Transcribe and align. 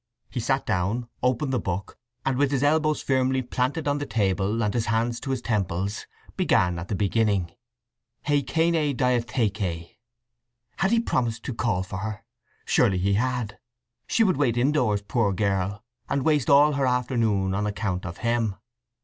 He 0.31 0.39
sat 0.39 0.65
down, 0.65 1.07
opened 1.21 1.53
the 1.53 1.59
book, 1.59 1.95
and 2.25 2.35
with 2.35 2.49
his 2.49 2.63
elbows 2.63 3.03
firmly 3.03 3.43
planted 3.43 3.87
on 3.87 3.99
the 3.99 4.05
table, 4.07 4.63
and 4.63 4.73
his 4.73 4.87
hands 4.87 5.19
to 5.19 5.29
his 5.29 5.43
temples, 5.43 6.07
began 6.35 6.79
at 6.79 6.87
the 6.87 6.95
beginning: 6.95 7.51
Η 8.27 8.43
ΚΑΙΝΗ 8.43 8.95
ΔΙΑΘΗΚΗ. 8.97 9.97
Had 10.77 10.89
he 10.89 10.99
promised 10.99 11.43
to 11.43 11.53
call 11.53 11.83
for 11.83 11.97
her? 11.99 12.23
Surely 12.65 12.97
he 12.97 13.13
had! 13.13 13.59
She 14.07 14.23
would 14.23 14.37
wait 14.37 14.57
indoors, 14.57 15.03
poor 15.03 15.33
girl, 15.33 15.83
and 16.09 16.25
waste 16.25 16.49
all 16.49 16.73
her 16.73 16.87
afternoon 16.87 17.53
on 17.53 17.67
account 17.67 18.03
of 18.03 18.17
him. 18.25 18.55